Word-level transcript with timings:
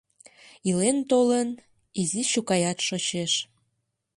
Илен-толын, 0.69 1.49
изи 2.01 2.21
чукаят 2.31 2.77
шочеш. 2.87 3.33